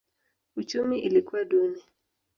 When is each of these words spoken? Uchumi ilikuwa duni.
Uchumi 0.55 0.99
ilikuwa 0.99 1.43
duni. 1.45 1.81